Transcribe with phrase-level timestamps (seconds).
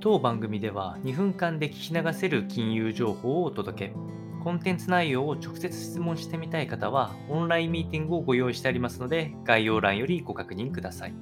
[0.00, 3.94] 当番組では2分間で聞き流せる金融情報をお届け。
[4.44, 11.14] コンテンツ内容を直接質問してみたい方は、オンラインミーティングをご用意してありますので、概要欄よりご確認ください。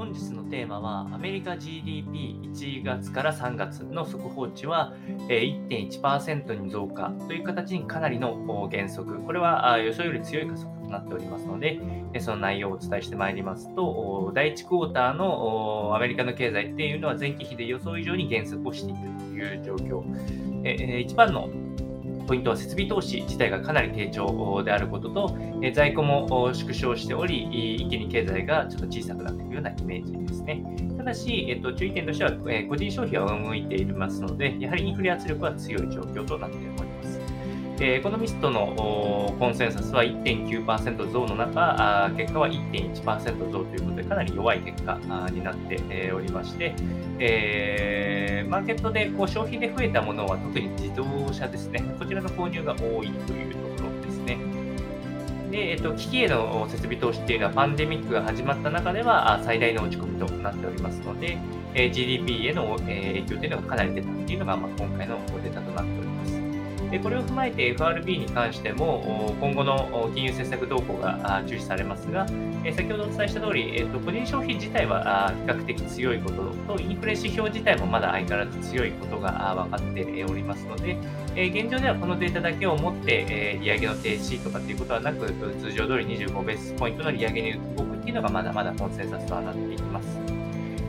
[0.00, 4.94] 本日のテーマは、アメリカ GDP1 月から3月の速報値は
[5.28, 9.20] 1.1%に増加という形にかなりの減速。
[9.20, 11.78] これは予想より強い加速となっておりますので、
[12.18, 20.02] その内容をお伝えしてまいりますと、第1クォーターのアメリカの経済っていうのは前期比で予想以上に減速をしているという状況。
[20.98, 21.50] 一番の
[22.30, 25.36] ポイントは設備投資自体がかなり低調であることと、
[25.74, 30.62] 在庫も縮小しており、一気に経済がちょっと小さくなっていくようなイメージですね。
[30.96, 36.89] ただし、えっと、注意点としては、え個人消費は動いていますので、やはりインフレ圧力は強い状況となっております。
[37.80, 44.98] えエコノミストのコンセンサスは1.9%増の中、結果は1.1%増ということで、かなり弱い結果
[45.32, 46.74] になっておりまして、
[47.18, 54.36] えー、マーケットでこう消費で増えたものは特に自動車ですね、こちらの購入が多いというところですね。
[55.50, 61.38] で、えっと、機器への設備投資っていうのはパンデミックが始まった中では最大の落ち込みとなっておりますので、
[61.74, 66.39] え GDP への影響というのがかなり出たというのが、まあ、今回のデータとなっております。
[66.90, 72.26] でこれを踏まえて FRB に関しても今後の金融政策動向が注視されますが、
[72.74, 79.30] 先ほどお伝えした通り、えっと、個人消費自体は比較的強いことと、インフレ指標自体もまだ相変わらず強いことが
[79.70, 80.98] 分かっておりますので、
[81.34, 85.26] 現状ではこのデータだけをもって利上げの停止とかっていうことはなく、
[85.60, 90.18] 通常通り25ベースポイントの利上げに動くっていうのがまだまだコンセンサスとはなっていきます。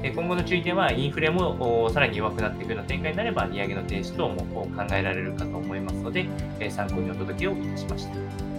[0.03, 6.27] 今後の注意点は、インフレもさらに弱くなっていくような展開になれば、利上げの停止等も考えられるかと思いますので、
[6.69, 8.50] 参考にお届けをいたしました。